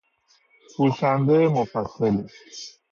پوشند 0.75 1.31
مفصلی 1.31 2.25